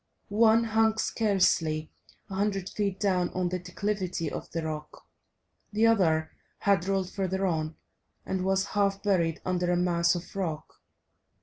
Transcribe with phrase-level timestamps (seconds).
[0.29, 1.91] One hung scarcely
[2.27, 5.05] a hundred feet down on the declivity of the rock,
[5.71, 7.75] the other had rolled further on,
[8.25, 10.77] and was half buried under a mass of rock.